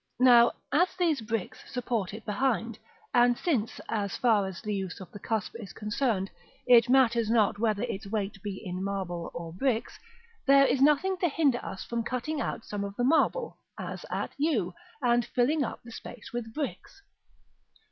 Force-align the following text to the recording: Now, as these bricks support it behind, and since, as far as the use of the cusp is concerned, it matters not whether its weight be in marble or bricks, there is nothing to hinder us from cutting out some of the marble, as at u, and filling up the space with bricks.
Now, 0.19 0.53
as 0.71 0.95
these 0.97 1.21
bricks 1.21 1.59
support 1.71 2.11
it 2.11 2.25
behind, 2.25 2.79
and 3.13 3.37
since, 3.37 3.79
as 3.87 4.17
far 4.17 4.47
as 4.47 4.59
the 4.59 4.73
use 4.73 4.99
of 4.99 5.11
the 5.11 5.19
cusp 5.19 5.53
is 5.59 5.73
concerned, 5.73 6.31
it 6.65 6.89
matters 6.89 7.29
not 7.29 7.59
whether 7.59 7.83
its 7.83 8.07
weight 8.07 8.41
be 8.41 8.59
in 8.65 8.83
marble 8.83 9.29
or 9.35 9.53
bricks, 9.53 9.99
there 10.47 10.65
is 10.65 10.81
nothing 10.81 11.17
to 11.17 11.29
hinder 11.29 11.63
us 11.63 11.83
from 11.85 12.01
cutting 12.03 12.41
out 12.41 12.65
some 12.65 12.83
of 12.83 12.95
the 12.95 13.03
marble, 13.03 13.59
as 13.79 14.03
at 14.09 14.31
u, 14.39 14.73
and 15.03 15.23
filling 15.23 15.63
up 15.63 15.81
the 15.83 15.91
space 15.91 16.33
with 16.33 16.51
bricks. 16.51 17.03